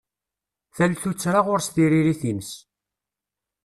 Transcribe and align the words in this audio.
Tal 0.75 0.93
tuttra 1.01 1.39
ɣur-s 1.45 1.67
tiririt-ines. 1.69 2.51